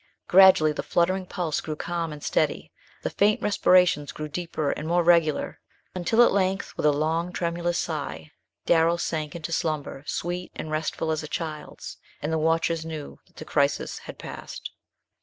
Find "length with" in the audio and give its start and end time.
6.31-6.87